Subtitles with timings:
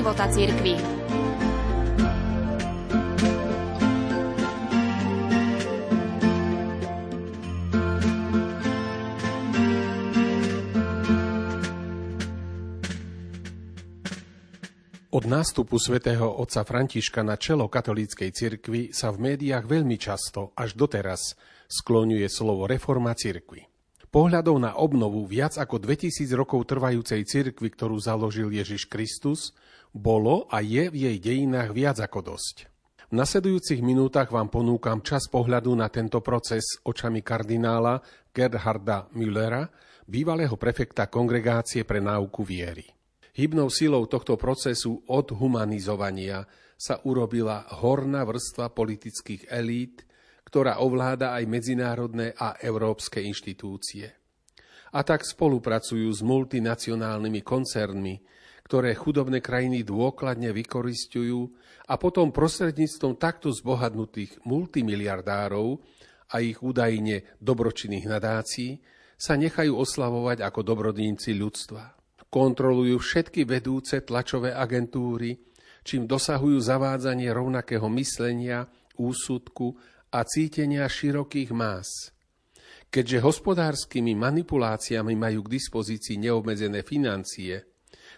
[0.00, 0.72] života cirkvi.
[15.12, 20.80] Od nástupu svätého otca Františka na čelo katolíckej cirkvi sa v médiách veľmi často, až
[20.80, 21.36] doteraz,
[21.68, 23.68] skloňuje slovo reforma cirkvi.
[24.10, 29.54] Pohľadov na obnovu viac ako 2000 rokov trvajúcej cirkvi, ktorú založil Ježiš Kristus,
[29.94, 32.66] bolo a je v jej dejinách viac ako dosť.
[33.06, 38.02] V nasledujúcich minútach vám ponúkam čas pohľadu na tento proces očami kardinála
[38.34, 39.70] Gerharda Müllera,
[40.10, 42.90] bývalého prefekta Kongregácie pre náuku viery.
[43.38, 50.02] Hybnou silou tohto procesu odhumanizovania sa urobila horná vrstva politických elít,
[50.46, 54.08] ktorá ovláda aj medzinárodné a európske inštitúcie.
[54.90, 58.14] A tak spolupracujú s multinacionálnymi koncernmi,
[58.66, 61.40] ktoré chudobné krajiny dôkladne vykoristujú
[61.86, 65.78] a potom prostredníctvom takto zbohadnutých multimiliardárov
[66.30, 68.78] a ich údajne dobročinných nadácií
[69.14, 75.34] sa nechajú oslavovať ako dobrodníci ľudstva kontrolujú všetky vedúce tlačové agentúry,
[75.82, 79.74] čím dosahujú zavádzanie rovnakého myslenia, úsudku
[80.10, 82.10] a cítenia širokých más.
[82.90, 87.62] Keďže hospodárskymi manipuláciami majú k dispozícii neobmedzené financie,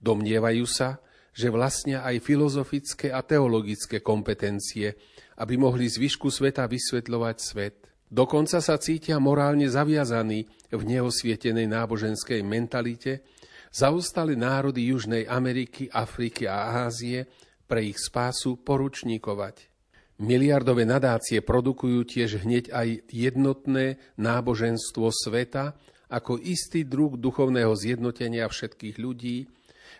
[0.00, 1.04] domnievajú sa,
[1.34, 4.96] že vlastnia aj filozofické a teologické kompetencie,
[5.36, 7.76] aby mohli zvyšku sveta vysvetľovať svet.
[8.08, 13.26] Dokonca sa cítia morálne zaviazaní v neosvietenej náboženskej mentalite,
[13.74, 17.26] zaostali národy Južnej Ameriky, Afriky a Ázie
[17.66, 19.73] pre ich spásu poručníkovať.
[20.14, 25.74] Miliardové nadácie produkujú tiež hneď aj jednotné náboženstvo sveta
[26.06, 29.50] ako istý druh duchovného zjednotenia všetkých ľudí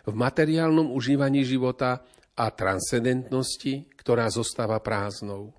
[0.07, 2.05] v materiálnom užívaní života
[2.35, 5.51] a transcendentnosti, ktorá zostáva prázdnou.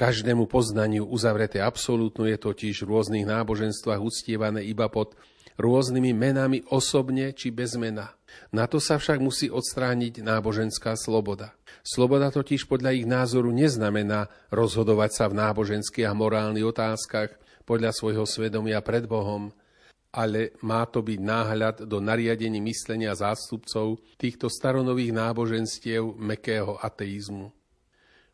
[0.00, 5.12] Každému poznaniu uzavreté absolútno je totiž v rôznych náboženstvách uctievané iba pod
[5.60, 8.16] rôznymi menami osobne či bez mena.
[8.48, 11.52] Na to sa však musí odstrániť náboženská sloboda.
[11.84, 17.36] Sloboda totiž podľa ich názoru neznamená rozhodovať sa v náboženských a morálnych otázkach
[17.68, 19.52] podľa svojho svedomia pred Bohom,
[20.16, 27.52] ale má to byť náhľad do nariadení myslenia zástupcov týchto staronových náboženstiev mekého ateizmu.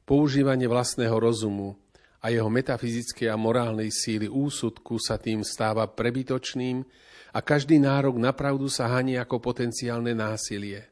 [0.06, 1.75] Používanie vlastného rozumu
[2.22, 6.87] a jeho metafyzickej a morálnej síly úsudku sa tým stáva prebytočným
[7.34, 10.87] a každý nárok na pravdu sa haní ako potenciálne násilie.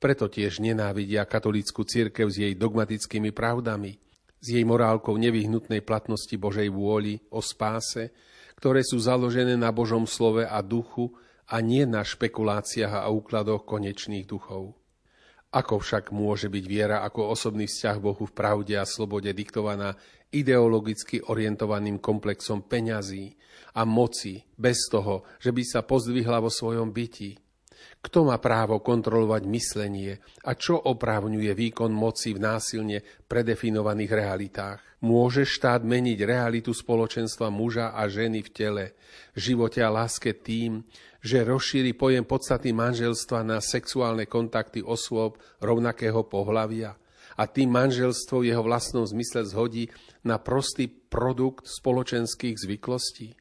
[0.00, 4.00] Preto tiež nenávidia katolícku církev s jej dogmatickými pravdami,
[4.40, 8.16] s jej morálkou nevyhnutnej platnosti Božej vôli o spáse,
[8.56, 11.12] ktoré sú založené na Božom slove a duchu
[11.52, 14.72] a nie na špekuláciách a úkladoch konečných duchov.
[15.48, 19.96] Ako však môže byť viera ako osobný vzťah Bohu v pravde a slobode diktovaná
[20.28, 23.32] ideologicky orientovaným komplexom peňazí
[23.72, 27.40] a moci, bez toho, že by sa pozdvihla vo svojom byti.
[27.98, 34.78] Kto má právo kontrolovať myslenie a čo oprávňuje výkon moci v násilne predefinovaných realitách?
[35.02, 38.84] Môže štát meniť realitu spoločenstva muža a ženy v tele,
[39.34, 40.82] živote a láske tým,
[41.22, 46.98] že rozšíri pojem podstaty manželstva na sexuálne kontakty osôb rovnakého pohlavia
[47.38, 49.86] a tým manželstvo v jeho vlastnom zmysle zhodí
[50.26, 53.38] na prostý produkt spoločenských zvyklostí?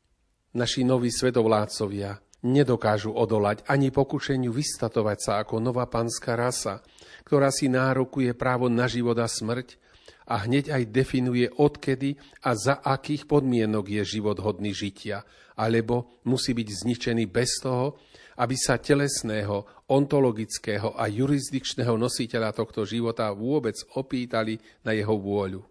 [0.54, 6.80] Naši noví svetovládcovia nedokážu odolať ani pokušeniu vystatovať sa ako nová panská rasa,
[7.28, 9.76] ktorá si nárokuje právo na život a smrť
[10.28, 15.24] a hneď aj definuje odkedy a za akých podmienok je život hodný žitia,
[15.56, 18.00] alebo musí byť zničený bez toho,
[18.38, 25.64] aby sa telesného, ontologického a jurisdikčného nositeľa tohto života vôbec opýtali na jeho vôľu.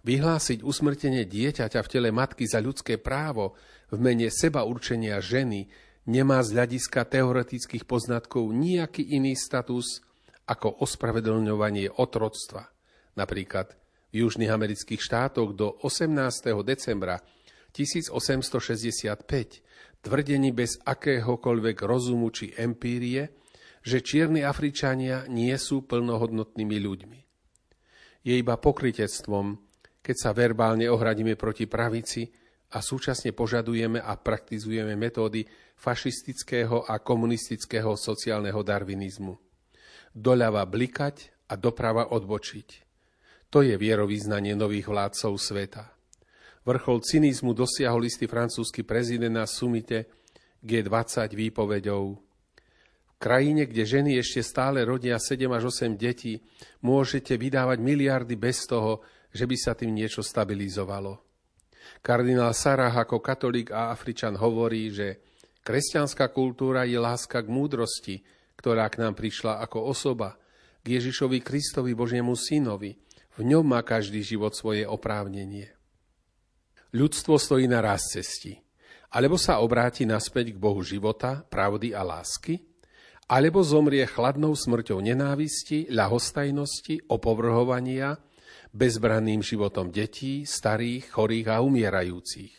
[0.00, 3.56] Vyhlásiť usmrtenie dieťaťa v tele matky za ľudské právo
[3.92, 5.68] v mene seba určenia ženy
[6.08, 10.00] nemá z hľadiska teoretických poznatkov nejaký iný status
[10.48, 12.70] ako ospravedlňovanie otroctva.
[13.18, 13.76] Napríklad
[14.10, 16.10] v južných amerických štátoch do 18.
[16.66, 17.22] decembra
[17.70, 19.22] 1865
[20.02, 23.30] tvrdení bez akéhokoľvek rozumu či empírie,
[23.80, 27.20] že čierni Afričania nie sú plnohodnotnými ľuďmi.
[28.26, 29.56] Je iba pokritectvom,
[30.04, 32.28] keď sa verbálne ohradíme proti pravici
[32.70, 35.42] a súčasne požadujeme a praktizujeme metódy
[35.74, 39.34] fašistického a komunistického sociálneho darvinizmu.
[40.14, 42.68] Doľava blikať a doprava odbočiť.
[43.50, 45.90] To je vierovýznanie nových vládcov sveta.
[46.62, 50.06] Vrchol cynizmu dosiahol istý francúzsky prezident na sumite
[50.62, 52.14] G20 výpovedou.
[52.14, 56.38] V krajine, kde ženy ešte stále rodia 7 až 8 detí,
[56.84, 59.02] môžete vydávať miliardy bez toho,
[59.34, 61.29] že by sa tým niečo stabilizovalo.
[61.98, 65.20] Kardinál Sarah ako katolík a Afričan hovorí, že
[65.66, 68.16] kresťanská kultúra je láska k múdrosti,
[68.54, 70.38] ktorá k nám prišla ako osoba,
[70.80, 72.96] k Ježišovi Kristovi Božiemu synovi.
[73.36, 75.72] V ňom má každý život svoje oprávnenie.
[76.90, 78.58] Ľudstvo stojí na raz cesti.
[79.10, 82.62] Alebo sa obráti naspäť k Bohu života, pravdy a lásky,
[83.30, 88.18] alebo zomrie chladnou smrťou nenávisti, ľahostajnosti, opovrhovania,
[88.70, 92.54] bezbranným životom detí, starých, chorých a umierajúcich.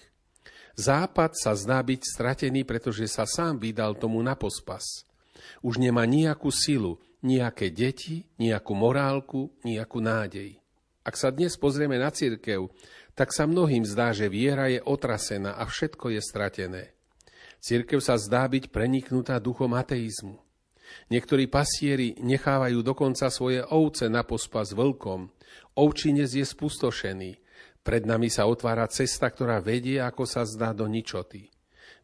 [0.76, 5.06] Západ sa zná byť stratený, pretože sa sám vydal tomu na pospas.
[5.62, 10.58] Už nemá nejakú silu, nejaké deti, nejakú morálku, nejakú nádej.
[11.06, 12.70] Ak sa dnes pozrieme na církev,
[13.14, 16.84] tak sa mnohým zdá, že viera je otrasená a všetko je stratené.
[17.62, 20.41] Církev sa zdá byť preniknutá duchom ateizmu.
[21.12, 25.28] Niektorí pasieri nechávajú dokonca svoje ovce na pospas vlkom.
[25.76, 27.32] Ovčinec je spustošený.
[27.82, 31.50] Pred nami sa otvára cesta, ktorá vedie, ako sa zdá, do ničoty.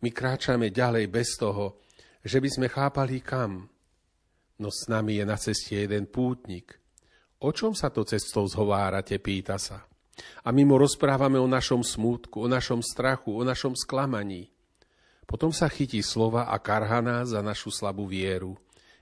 [0.02, 1.82] My kráčame ďalej bez toho,
[2.22, 3.70] že by sme chápali kam.
[4.58, 6.82] No s nami je na ceste jeden pútnik.
[7.46, 9.86] O čom sa to cestou zhovárate, pýta sa.
[10.42, 14.50] A my mu rozprávame o našom smútku, o našom strachu, o našom sklamaní.
[15.30, 18.58] Potom sa chytí slova a karha za našu slabú vieru.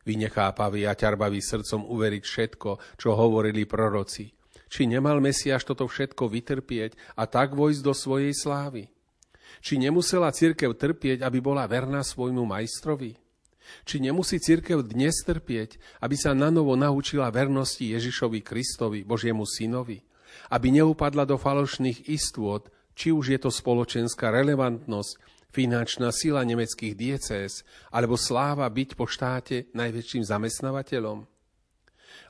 [0.05, 2.69] Vy nechápaví a ťarbaví srdcom uveriť všetko,
[3.01, 4.29] čo hovorili proroci.
[4.69, 8.85] Či nemal Mesiaš toto všetko vytrpieť a tak vojsť do svojej slávy?
[9.65, 13.17] Či nemusela cirkev trpieť, aby bola verná svojmu majstrovi?
[13.81, 20.05] Či nemusí cirkev dnes trpieť, aby sa nanovo naučila vernosti Ježišovi Kristovi, Božiemu synovi?
[20.53, 27.63] Aby neupadla do falošných istôt, či už je to spoločenská relevantnosť, finančná sila nemeckých diecéz
[27.95, 31.23] alebo sláva byť po štáte najväčším zamestnávateľom?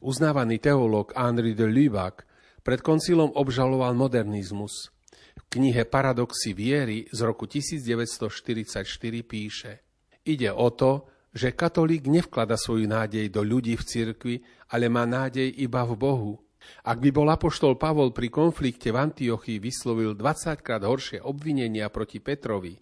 [0.06, 2.22] Uznávaný teológ Henri de Lubac
[2.62, 4.94] pred koncilom obžaloval modernizmus.
[5.36, 8.86] V knihe Paradoxy viery z roku 1944
[9.26, 9.82] píše
[10.26, 14.36] Ide o to, že katolík nevklada svoju nádej do ľudí v cirkvi,
[14.72, 16.34] ale má nádej iba v Bohu.
[16.82, 22.18] Ak by bol apoštol Pavol pri konflikte v Antiochii vyslovil 20 krát horšie obvinenia proti
[22.18, 22.74] Petrovi,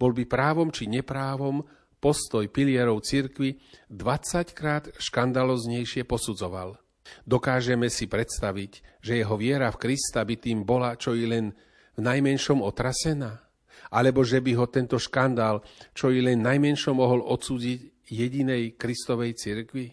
[0.00, 1.60] bol by právom či neprávom
[2.00, 3.60] postoj pilierov cirkvy
[3.92, 6.80] 20 krát škandaloznejšie posudzoval.
[7.28, 11.52] Dokážeme si predstaviť, že jeho viera v Krista by tým bola čo i len
[11.94, 13.44] v najmenšom otrasená?
[13.92, 15.60] Alebo že by ho tento škandál
[15.92, 19.92] čo i len najmenšom mohol odsúdiť jedinej Kristovej cirkvi?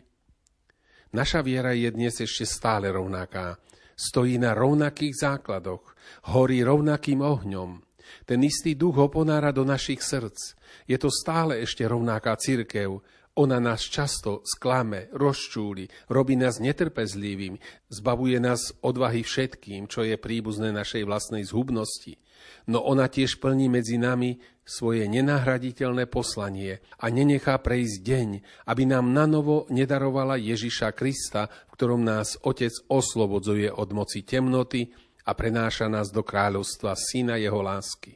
[1.12, 3.58] Naša viera je dnes ešte stále rovnaká.
[3.98, 5.98] Stojí na rovnakých základoch,
[6.30, 7.87] horí rovnakým ohňom.
[8.26, 10.58] Ten istý duch ho ponára do našich srdc.
[10.88, 13.04] Je to stále ešte rovnaká cirkev,
[13.38, 20.74] ona nás často sklame, rozčúli, robí nás netrpezlivým, zbavuje nás odvahy všetkým, čo je príbuzné
[20.74, 22.18] našej vlastnej zhubnosti.
[22.66, 28.30] No ona tiež plní medzi nami svoje nenahraditeľné poslanie a nenechá prejsť deň,
[28.68, 34.92] aby nám nanovo nedarovala Ježiša Krista, v ktorom nás Otec oslobodzuje od moci temnoty
[35.28, 38.16] a prenáša nás do kráľovstva Syna Jeho lásky.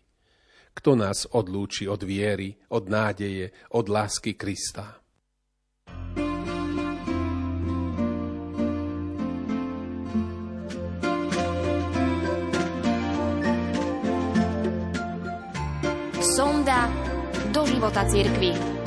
[0.71, 5.03] Kto nás odlúči od viery, od nádeje, od lásky Krista?
[16.23, 16.87] Sonda
[17.51, 18.80] do života cirkvi.